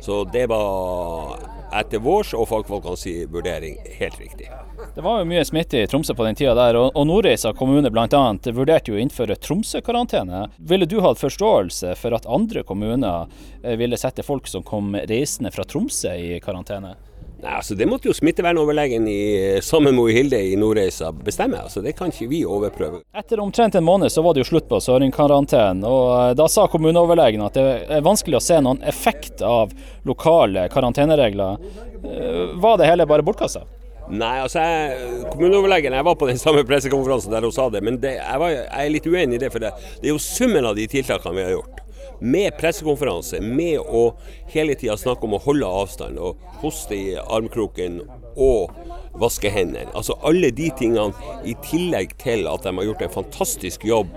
Så 0.00 0.24
det 0.32 0.46
var 0.48 1.36
etter 1.76 2.00
vår 2.02 2.32
og 2.34 2.48
fagfolkenes 2.50 3.04
vurdering 3.30 3.76
helt 3.98 4.20
riktig. 4.20 4.48
Det 4.94 5.04
var 5.04 5.20
jo 5.20 5.28
mye 5.28 5.44
smitte 5.44 5.82
i 5.82 5.86
Tromsø 5.86 6.14
på 6.16 6.24
den 6.26 6.38
tida 6.38 6.54
der, 6.56 6.78
og 6.80 7.04
Nordreisa 7.06 7.52
kommune 7.56 7.92
bl.a. 7.92 8.22
vurderte 8.56 8.90
jo 8.90 8.96
å 8.96 9.02
innføre 9.02 9.36
Tromsø-karantene. 9.36 10.46
Ville 10.56 10.88
du 10.88 10.98
hatt 11.04 11.20
forståelse 11.20 11.94
for 12.00 12.16
at 12.16 12.26
andre 12.26 12.64
kommuner 12.66 13.28
eh, 13.62 13.76
ville 13.78 14.00
sette 14.00 14.24
folk 14.26 14.48
som 14.50 14.64
kom 14.66 14.96
reisende 14.96 15.52
fra 15.54 15.68
Tromsø 15.68 16.16
i 16.16 16.40
karantene? 16.42 16.96
Nei, 17.40 17.54
altså 17.56 17.74
Det 17.74 17.86
måtte 17.88 18.10
jo 18.10 18.14
smittevernoverlegen 18.16 19.06
i 19.08 19.60
sammen 19.64 19.96
med 19.96 20.12
Hilde 20.12 20.40
i 20.44 20.56
Nordreisa 20.60 21.10
bestemme. 21.12 21.62
altså 21.62 21.80
Det 21.80 21.94
kan 21.96 22.12
ikke 22.12 22.28
vi 22.28 22.42
overprøve. 22.44 23.00
Etter 23.16 23.40
omtrent 23.40 23.74
en 23.74 23.84
måned 23.84 24.12
så 24.12 24.22
var 24.22 24.34
det 24.34 24.44
jo 24.44 24.50
slutt 24.50 24.68
på 24.68 24.80
søringkarantenen. 24.84 25.84
og 25.88 26.04
eh, 26.18 26.34
Da 26.36 26.48
sa 26.48 26.66
kommuneoverlegen 26.68 27.44
at 27.46 27.56
det 27.56 27.66
er 27.88 28.04
vanskelig 28.04 28.40
å 28.40 28.44
se 28.44 28.60
noen 28.60 28.82
effekt 28.84 29.40
av 29.46 29.72
lokale 30.04 30.68
karanteneregler. 30.68 31.56
Eh, 32.04 32.56
var 32.60 32.76
det 32.76 32.90
hele 32.90 33.08
bare 33.08 33.24
bortkasta? 33.24 33.64
Nei, 34.10 34.40
altså 34.42 34.60
jeg, 34.60 35.10
kommuneoverlegen, 35.30 35.94
jeg 35.94 36.04
var 36.04 36.16
på 36.18 36.26
den 36.28 36.40
samme 36.40 36.64
pressekonferansen 36.66 37.32
der 37.32 37.46
hun 37.46 37.54
sa 37.54 37.68
det, 37.70 37.80
men 37.86 38.00
det, 38.02 38.16
jeg, 38.18 38.40
var, 38.42 38.50
jeg, 38.50 38.66
er 38.74 38.90
litt 38.90 39.06
uenig 39.06 39.38
i 39.38 39.44
det. 39.44 39.52
For 39.54 39.62
det, 39.62 39.70
det 40.02 40.10
er 40.10 40.16
jo 40.16 40.24
summen 40.24 40.66
av 40.66 40.76
de 40.76 40.88
tiltakene 40.90 41.38
vi 41.38 41.46
har 41.46 41.54
gjort. 41.56 41.80
Med 42.20 42.52
pressekonferanse, 42.60 43.40
med 43.40 43.80
å 43.80 44.10
hele 44.52 44.74
tida 44.76 44.96
snakke 45.00 45.24
om 45.24 45.38
å 45.38 45.42
holde 45.44 45.68
avstand 45.82 46.20
og 46.20 46.40
hoste 46.60 46.96
i 46.96 47.14
armkroken 47.16 48.02
og 48.36 48.74
vaske 49.20 49.50
hendene. 49.52 49.88
Altså 49.96 50.16
alle 50.26 50.50
de 50.54 50.68
tingene, 50.76 51.14
i 51.48 51.54
tillegg 51.64 52.12
til 52.20 52.44
at 52.50 52.66
de 52.66 52.74
har 52.76 52.88
gjort 52.90 53.04
en 53.06 53.14
fantastisk 53.14 53.86
jobb 53.88 54.12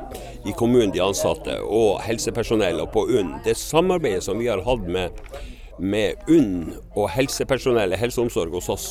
i 0.45 0.55
kommunen, 0.59 0.91
de 0.91 1.03
ansatte, 1.03 1.55
og 1.63 2.01
helsepersonell 2.03 2.83
og 2.83 2.91
på 2.95 3.05
UNN. 3.07 3.37
Det 3.45 3.55
samarbeidet 3.59 4.25
som 4.27 4.41
vi 4.41 4.51
har 4.51 4.63
hatt 4.67 4.83
med, 4.83 5.23
med 5.79 6.19
UNN 6.27 6.73
og 6.93 7.07
helsepersonellet, 7.15 7.99
helse 8.01 8.19
og 8.19 8.27
omsorg 8.27 8.59
hos 8.59 8.69
oss, 8.73 8.89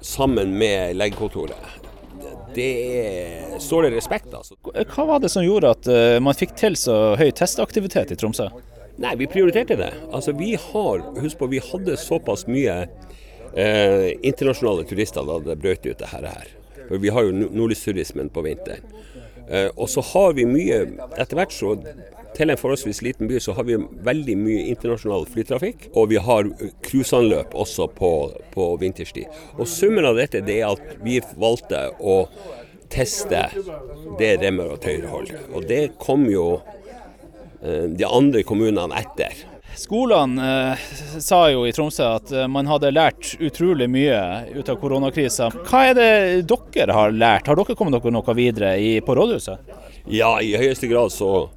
sammen 0.00 0.56
med 0.56 0.96
legekontoret. 0.96 1.87
Det 2.54 3.60
står 3.60 3.86
det 3.86 3.92
respekt. 3.96 4.32
Altså. 4.34 4.56
Hva 4.64 5.04
var 5.12 5.22
det 5.22 5.30
som 5.32 5.44
gjorde 5.44 5.74
at 5.76 5.88
uh, 5.90 6.16
man 6.24 6.36
fikk 6.36 6.56
til 6.58 6.78
så 6.78 7.14
høy 7.20 7.28
testaktivitet 7.36 8.14
i 8.14 8.18
Tromsø? 8.18 8.48
Nei, 8.98 9.14
Vi 9.16 9.28
prioriterte 9.30 9.76
det. 9.78 9.92
Altså, 10.12 10.32
vi 10.32 10.54
har, 10.58 11.04
Husk 11.22 11.38
på, 11.38 11.46
vi 11.46 11.60
hadde 11.62 11.94
såpass 12.00 12.46
mye 12.50 12.88
eh, 13.54 14.08
internasjonale 14.26 14.86
turister 14.88 15.26
da 15.26 15.38
det 15.44 15.58
brøt 15.62 15.86
ut 15.86 16.00
det 16.00 16.10
her. 16.10 16.26
For 16.88 16.98
Vi 16.98 17.12
har 17.14 17.28
jo 17.28 17.36
nordlysturismen 17.46 18.32
på 18.34 18.42
vinteren. 18.42 18.82
Eh, 19.48 19.70
og 19.76 19.88
så 19.88 20.02
har 20.04 20.34
vi 20.36 20.44
mye 20.44 20.80
Etter 21.16 21.38
hvert 21.38 21.54
så 21.54 21.76
til 22.38 22.52
en 22.52 22.60
forholdsvis 22.60 23.02
liten 23.02 23.28
by 23.30 23.40
så 23.42 23.54
har 23.56 23.66
vi 23.66 23.78
veldig 24.06 24.36
mye 24.38 24.68
internasjonal 24.70 25.26
flytrafikk, 25.32 25.88
og 25.98 26.12
vi 26.12 26.20
har 26.22 26.48
cruiseanløp 26.86 27.56
også 27.58 27.88
på, 27.98 28.12
på 28.54 28.70
vinterstid. 28.80 29.26
Og 29.58 29.68
Summen 29.68 30.06
av 30.06 30.18
dette 30.18 30.44
det 30.46 30.60
er 30.62 30.72
at 30.72 30.98
vi 31.02 31.18
valgte 31.36 31.88
å 31.98 32.20
teste 32.88 33.42
det 34.18 34.36
remmer 34.42 34.74
og 34.74 34.82
tøyer 34.84 35.08
holder. 35.10 35.44
Og 35.52 35.66
det 35.68 35.82
kom 36.00 36.24
jo 36.30 36.46
eh, 37.60 37.90
de 37.90 38.06
andre 38.06 38.44
kommunene 38.46 38.96
etter. 39.02 39.44
Skolene 39.78 40.46
eh, 40.72 40.86
sa 41.22 41.44
jo 41.52 41.66
i 41.68 41.74
Tromsø 41.74 42.06
at 42.16 42.32
eh, 42.32 42.48
man 42.50 42.70
hadde 42.70 42.94
lært 42.94 43.34
utrolig 43.44 43.90
mye 43.92 44.22
ut 44.56 44.70
av 44.70 44.78
koronakrisa. 44.80 45.50
Hva 45.68 45.84
er 45.90 45.98
det 45.98 46.08
dere 46.48 46.96
har 46.96 47.14
lært? 47.14 47.50
Har 47.50 47.58
dere 47.58 47.76
kommet 47.78 47.98
dere 47.98 48.14
noe 48.14 48.38
videre 48.38 48.72
i, 48.80 48.96
på 49.04 49.14
rådhuset? 49.18 49.76
Ja, 50.08 50.38
i 50.40 50.56
høyeste 50.56 50.88
grad 50.90 51.12
så 51.12 51.48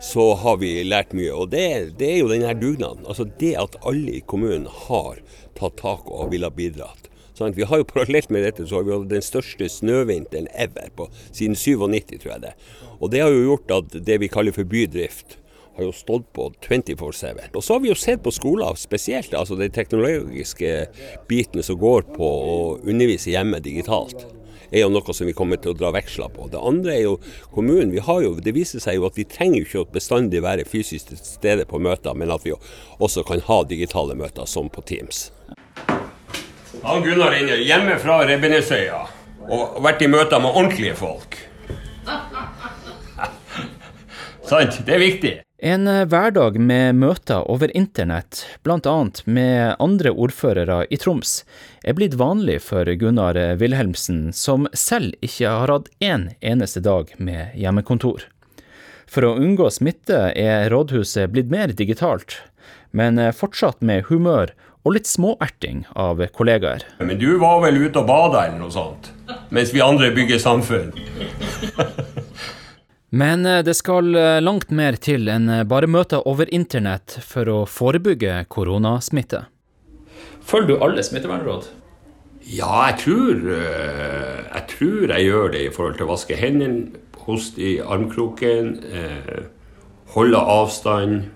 så 0.00 0.34
har 0.34 0.56
vi 0.62 0.84
lært 0.86 1.12
mye. 1.16 1.32
Og 1.34 1.50
det, 1.52 1.98
det 1.98 2.12
er 2.12 2.18
jo 2.20 2.30
denne 2.30 2.54
dugnaden. 2.58 3.06
Altså 3.06 3.26
det 3.40 3.54
at 3.58 3.78
alle 3.86 4.18
i 4.18 4.24
kommunen 4.26 4.68
har 4.86 5.20
tatt 5.58 5.78
tak 5.80 6.06
og 6.06 6.32
ville 6.32 6.50
bidratt. 6.54 7.08
Sånn, 7.38 7.54
vi 7.54 7.66
har 7.70 7.80
jo 7.80 7.86
Parallelt 7.86 8.32
med 8.34 8.42
dette 8.42 8.66
så 8.66 8.80
har 8.80 8.86
vi 8.86 8.94
hatt 8.94 9.10
den 9.10 9.22
største 9.22 9.68
snøvinteren 9.70 10.48
ever 10.58 10.88
på, 10.98 11.06
siden 11.30 11.54
97, 11.54 12.16
tror 12.18 12.32
jeg 12.32 12.44
det. 12.48 12.54
Og 12.98 13.12
det 13.12 13.22
har 13.22 13.30
jo 13.30 13.44
gjort 13.52 13.76
at 13.76 14.00
det 14.08 14.16
vi 14.24 14.30
kaller 14.32 14.54
for 14.54 14.66
bydrift, 14.66 15.38
har 15.78 15.86
jo 15.86 15.94
stått 15.94 16.26
på 16.34 16.48
24-7. 16.66 17.54
Og 17.54 17.62
så 17.62 17.76
har 17.76 17.84
vi 17.84 17.92
jo 17.92 17.98
sett 17.98 18.24
på 18.24 18.34
skoler 18.34 18.74
spesielt, 18.74 19.30
altså 19.38 19.54
den 19.54 19.70
teknologiske 19.70 20.72
biten 21.30 21.62
som 21.62 21.78
går 21.78 22.08
på 22.16 22.26
å 22.26 22.58
undervise 22.82 23.30
hjemme 23.30 23.62
digitalt 23.62 24.26
er 24.70 24.84
jo 24.84 24.90
noe 24.92 25.14
som 25.14 25.28
vi 25.28 25.36
kommer 25.36 25.60
til 25.60 25.72
å 25.72 25.78
dra 25.78 25.92
veksler 25.94 26.32
på. 26.34 26.48
Det 26.52 26.60
andre 26.60 26.96
er 26.96 27.04
jo 27.06 27.16
kommunen. 27.54 27.92
Vi 27.94 28.04
har 28.04 28.22
jo, 28.24 28.34
det 28.42 28.54
viser 28.56 28.82
seg 28.84 28.98
jo 28.98 29.08
at 29.08 29.18
vi 29.18 29.26
trenger 29.28 29.62
jo 29.62 29.68
ikke 29.68 29.84
å 29.84 29.90
bestandig 29.98 30.42
være 30.44 30.68
fysisk 30.68 31.12
til 31.12 31.22
stede 31.22 31.68
på 31.68 31.80
møter, 31.82 32.16
men 32.18 32.32
at 32.34 32.46
vi 32.46 32.56
også 32.98 33.24
kan 33.28 33.44
ha 33.48 33.62
digitale 33.68 34.18
møter, 34.18 34.46
som 34.46 34.70
på 34.72 34.84
Teams. 34.88 35.28
Han 36.84 37.02
Gunnar 37.02 37.34
inne 37.34 37.56
hjemme 37.64 37.96
fra 37.98 38.20
Rebbenesøya 38.28 39.00
og 39.48 39.80
vært 39.82 40.04
i 40.04 40.10
møter 40.12 40.42
med 40.44 40.52
ordentlige 40.52 40.94
folk. 40.98 41.38
Sant? 44.48 44.78
Det 44.86 44.94
er 44.94 45.02
viktig. 45.02 45.34
En 45.58 45.88
eh, 45.88 46.04
hverdag 46.06 46.54
med 46.62 46.94
møter 46.94 47.42
over 47.50 47.72
internett, 47.76 48.44
bl.a. 48.62 48.98
med 49.26 49.74
andre 49.82 50.12
ordførere 50.14 50.84
i 50.86 50.98
Troms, 51.02 51.40
er 51.82 51.96
blitt 51.98 52.14
vanlig 52.14 52.60
for 52.62 52.86
Gunnar 53.00 53.34
Wilhelmsen, 53.58 54.28
som 54.30 54.68
selv 54.70 55.16
ikke 55.18 55.50
har 55.50 55.72
hatt 55.72 55.88
én 55.98 56.28
eneste 56.38 56.78
dag 56.84 57.10
med 57.18 57.56
hjemmekontor. 57.58 58.28
For 59.10 59.26
å 59.26 59.34
unngå 59.34 59.66
smitte 59.74 60.28
er 60.38 60.70
rådhuset 60.70 61.34
blitt 61.34 61.50
mer 61.50 61.74
digitalt, 61.74 62.38
men 62.94 63.18
fortsatt 63.34 63.82
med 63.82 64.06
humør 64.12 64.54
og 64.86 64.94
litt 64.94 65.10
småerting 65.10 65.88
av 65.98 66.22
kollegaer. 66.38 66.86
Men 67.02 67.18
du 67.18 67.32
var 67.42 67.64
vel 67.66 67.82
ute 67.82 67.98
og 67.98 68.06
bada 68.06 68.46
eller 68.46 68.62
noe 68.62 68.70
sånt? 68.70 69.10
Mens 69.50 69.74
vi 69.74 69.82
andre 69.82 70.12
bygger 70.14 70.38
samfunn? 70.38 70.94
Men 73.10 73.46
eh, 73.46 73.62
det 73.64 73.74
skal 73.78 74.12
eh, 74.16 74.38
langt 74.44 74.70
mer 74.74 74.98
til 75.00 75.30
enn 75.32 75.48
eh, 75.48 75.64
bare 75.68 75.88
møter 75.88 76.26
over 76.28 76.50
internett 76.52 77.16
for 77.24 77.48
å 77.48 77.58
forebygge 77.68 78.42
koronasmitte. 78.52 79.46
Følger 80.44 80.74
du 80.74 80.84
alle 80.84 81.04
smittevernråd? 81.04 81.70
Ja, 82.48 82.88
jeg 82.88 83.00
tror, 83.02 83.40
jeg 83.52 84.62
tror 84.70 85.10
jeg 85.12 85.24
gjør 85.26 85.50
det 85.52 85.64
i 85.66 85.72
forhold 85.74 85.98
til 85.98 86.06
å 86.06 86.12
vaske 86.14 86.36
hendene, 86.38 87.02
hoste 87.26 87.60
i 87.60 87.72
armkroken, 87.84 88.70
holde 90.14 90.40
avstand. 90.40 91.26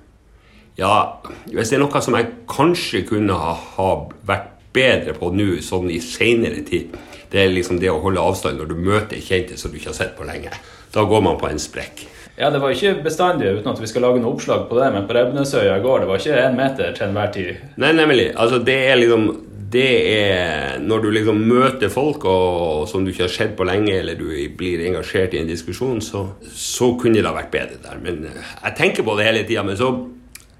Ja, 0.80 1.20
hvis 1.52 1.68
det 1.68 1.76
er 1.76 1.82
noe 1.82 2.00
som 2.00 2.16
jeg 2.16 2.30
kanskje 2.48 3.02
kunne 3.10 3.36
ha 3.36 3.90
vært 4.24 4.56
bedre 4.72 5.12
på 5.18 5.28
nå, 5.36 5.50
sånn 5.60 5.92
i 5.92 6.00
seinere 6.00 6.64
tid, 6.64 6.96
det 7.32 7.40
er 7.40 7.52
liksom 7.52 7.80
det 7.80 7.90
å 7.90 8.00
holde 8.04 8.20
avstand 8.20 8.60
når 8.60 8.70
du 8.70 8.78
møter 8.78 9.20
kjente 9.24 9.56
som 9.58 9.72
du 9.72 9.80
ikke 9.80 9.90
har 9.90 10.00
sett 10.02 10.16
på 10.18 10.28
lenge 10.28 10.52
da 10.92 11.04
går 11.04 11.20
man 11.24 11.38
på 11.40 11.48
en 11.48 11.58
sprekk. 11.58 12.06
Ja, 12.36 12.50
Det 12.50 12.58
var 12.58 12.72
ikke 12.72 13.02
bestandig, 13.04 13.48
uten 13.48 13.72
at 13.72 13.80
vi 13.80 13.86
skal 13.86 14.06
lage 14.06 14.20
noe 14.20 14.32
oppslag 14.34 14.68
på 14.68 14.76
det, 14.78 14.90
men 14.92 15.06
på 15.08 15.14
Rebnesøya 15.16 15.78
i 15.78 15.82
går, 15.84 16.00
det 16.00 16.08
var 16.08 16.20
ikke 16.20 16.42
én 16.42 16.56
meter 16.56 16.94
til 16.96 17.06
enhver 17.06 17.32
tid. 17.32 17.64
Nei, 17.76 17.92
nemlig. 17.92 18.32
Altså, 18.36 18.58
det 18.58 18.76
er 18.88 19.00
liksom 19.00 19.26
det 19.72 19.90
er 20.04 20.80
når 20.84 21.00
du 21.00 21.06
liksom 21.16 21.38
møter 21.48 21.88
folk 21.88 22.26
og, 22.28 22.88
som 22.90 23.04
du 23.04 23.12
ikke 23.12 23.24
har 23.24 23.32
sett 23.32 23.54
på 23.56 23.64
lenge, 23.64 23.94
eller 24.02 24.18
du 24.20 24.26
blir 24.56 24.82
engasjert 24.84 25.32
i 25.32 25.40
en 25.40 25.48
diskusjon, 25.48 26.02
så, 26.04 26.26
så 26.52 26.90
kunne 27.00 27.22
det 27.22 27.28
ha 27.28 27.32
vært 27.32 27.54
bedre 27.54 27.78
der. 27.80 28.02
Men 28.04 28.26
eh, 28.28 28.50
jeg 28.66 28.76
tenker 28.76 29.06
på 29.06 29.16
det 29.16 29.30
hele 29.30 29.46
tida. 29.48 29.64
Men 29.64 29.78
så, 29.80 29.88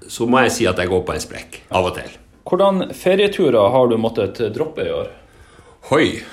så, 0.07 0.25
må 0.25 0.41
jeg 0.41 0.55
si 0.55 0.65
at 0.69 0.81
jeg 0.81 0.89
går 0.89 1.05
på 1.05 1.13
en 1.13 1.25
sprekk 1.27 1.59
av 1.69 1.91
og 1.91 1.99
til. 1.99 2.15
Hvordan 2.49 2.87
ferieturer 2.97 3.69
har 3.75 3.91
du 3.91 3.99
måttet 4.01 4.41
droppe 4.55 4.87
i 4.87 4.95
år? 4.97 5.13
Hoi. 5.89 6.23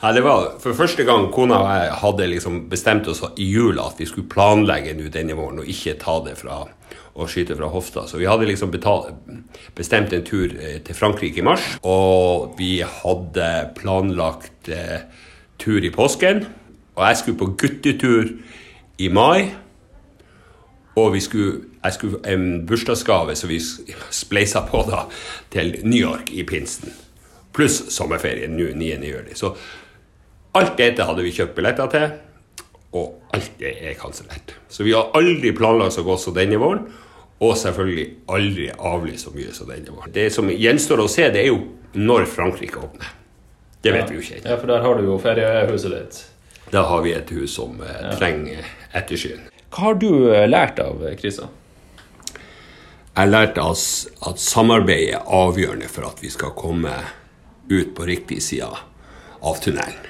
Ja, 0.00 0.12
det 0.12 0.20
var 0.20 0.58
for 0.60 0.76
første 0.76 1.04
gang 1.08 1.30
kona 1.32 1.56
og 1.62 1.68
jeg 1.72 1.92
hadde 2.02 2.26
liksom 2.28 2.58
bestemt 2.68 3.06
oss 3.08 3.22
i 3.40 3.46
jula 3.48 3.86
at 3.88 4.00
vi 4.02 4.04
skulle 4.04 4.28
planlegge 4.28 4.92
nå 4.98 5.06
denne 5.12 5.32
våren 5.38 5.62
og 5.62 5.70
ikke 5.72 5.94
ta 6.02 6.18
det 6.26 6.34
fra 6.36 6.58
å 7.16 7.28
skyte 7.30 7.56
fra 7.56 7.70
hofta. 7.72 8.04
Så 8.04 8.20
vi 8.20 8.28
hadde 8.28 8.44
liksom 8.50 8.74
bestemt 9.74 10.12
en 10.12 10.26
tur 10.28 10.52
eh, 10.52 10.76
til 10.84 10.98
Frankrike 10.98 11.40
i 11.40 11.46
mars. 11.46 11.64
Og 11.88 12.52
vi 12.58 12.82
hadde 12.84 13.48
planlagt 13.78 14.68
eh, 14.68 15.08
tur 15.56 15.80
i 15.80 15.92
påsken. 15.94 16.44
Og 16.98 17.02
jeg 17.08 17.22
skulle 17.22 17.40
på 17.40 17.50
guttetur 17.56 18.34
i 19.00 19.08
mai. 19.08 19.48
Og 21.00 21.16
skulle, 21.24 21.64
jeg 21.80 21.96
skulle 21.96 22.20
en 22.28 22.66
bursdagsgave 22.68 23.40
som 23.40 23.48
vi 23.48 23.62
spleisa 24.12 24.66
på 24.68 24.84
da, 24.92 25.06
til 25.52 25.78
New 25.88 26.00
York 26.00 26.36
i 26.36 26.44
pinsen. 26.44 26.92
Pluss 27.56 27.80
sommerferien 27.94 28.52
nå 28.56 28.70
9. 28.76 29.00
juli. 29.08 29.34
Så 29.34 29.54
Alt 30.56 30.78
dette 30.78 31.04
hadde 31.04 31.24
vi 31.24 31.34
kjøpt 31.36 31.52
billetter 31.56 31.88
til, 31.92 32.04
og 32.96 33.34
alt 33.36 33.58
det 33.60 33.74
er 33.90 33.96
kansellert. 34.00 34.54
Så 34.72 34.86
vi 34.86 34.94
har 34.96 35.10
aldri 35.16 35.50
planlagt 35.56 35.98
så 35.98 36.04
godt 36.06 36.22
som 36.22 36.36
denne 36.36 36.56
våren, 36.60 36.86
og 37.44 37.52
selvfølgelig 37.60 38.06
aldri 38.32 38.70
avlyst 38.72 39.28
så 39.28 39.32
mye 39.34 39.52
som 39.52 39.68
denne 39.68 39.92
våren. 39.92 40.14
Det 40.14 40.30
som 40.32 40.48
gjenstår 40.48 41.02
å 41.04 41.10
se, 41.12 41.26
det 41.34 41.42
er 41.42 41.50
jo 41.50 41.58
når 41.92 42.24
Frankrike 42.32 42.80
åpner. 42.80 43.10
Det 43.84 43.92
vet 43.92 44.00
ja. 44.00 44.08
vi 44.08 44.16
jo 44.16 44.24
ikke 44.24 44.38
ennå. 44.38 44.48
Ja, 44.48 44.56
for 44.62 44.72
der 44.72 44.86
har 44.86 44.96
du 44.96 45.04
jo 45.10 45.18
feriehuset 45.20 45.92
ditt. 45.92 46.22
Da 46.72 46.86
har 46.88 47.04
vi 47.04 47.12
et 47.14 47.34
hus 47.36 47.58
som 47.58 47.76
eh, 47.84 48.00
ja. 48.00 48.16
trenger 48.16 48.72
ettersyn. 48.96 49.44
Hva 49.68 49.90
har 49.90 50.00
du 50.00 50.10
eh, 50.32 50.46
lært 50.48 50.80
av 50.82 51.04
eh, 51.04 51.14
krisa? 51.20 51.50
Jeg 52.32 53.20
har 53.20 53.30
lært 53.32 53.60
at 53.60 54.40
samarbeid 54.40 55.12
er 55.12 55.30
avgjørende 55.36 55.92
for 55.92 56.08
at 56.08 56.24
vi 56.24 56.32
skal 56.32 56.56
komme 56.56 56.96
ut 57.68 57.94
på 57.96 58.08
riktig 58.08 58.42
side 58.42 58.72
av 59.40 59.62
tunnelen 59.62 60.06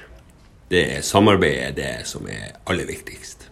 det 0.67 0.83
er 0.97 1.03
samarbeidet 1.05 1.75
det 1.77 1.91
som 2.07 2.27
er 2.27 2.57
aller 2.67 2.87
viktigst. 2.89 3.47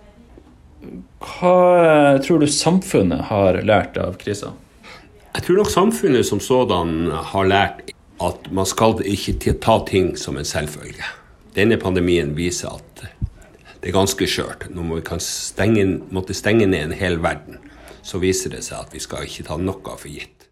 Hva 1.23 2.19
tror 2.21 2.43
du 2.43 2.47
samfunnet 2.51 3.29
har 3.31 3.61
lært 3.65 3.97
av 4.01 4.17
krisa? 4.21 4.51
Jeg 5.35 5.45
tror 5.47 5.61
nok 5.61 5.71
samfunnet 5.71 6.27
som 6.27 6.41
sådan 6.43 7.11
har 7.31 7.47
lært 7.47 7.93
at 8.23 8.49
man 8.55 8.67
skal 8.67 9.01
ikke 9.03 9.55
ta 9.63 9.79
ting 9.87 10.13
som 10.19 10.37
en 10.37 10.47
selvfølge. 10.47 11.07
Denne 11.55 11.79
pandemien 11.79 12.33
viser 12.35 12.75
at 12.75 13.05
det 13.79 13.91
er 13.91 13.95
ganske 13.95 14.27
skjørt. 14.27 14.67
Når 14.71 14.95
vi 14.97 15.01
kan 15.07 15.23
stenge, 15.23 15.85
måtte 16.11 16.35
stenge 16.35 16.67
ned 16.67 16.89
en 16.89 16.99
hel 16.99 17.19
verden, 17.23 17.59
så 18.03 18.19
viser 18.19 18.51
det 18.55 18.63
seg 18.67 18.85
at 18.85 18.95
vi 18.95 19.03
skal 19.03 19.27
ikke 19.27 19.47
ta 19.47 19.59
noe 19.59 19.95
for 19.95 20.11
gitt. 20.11 20.47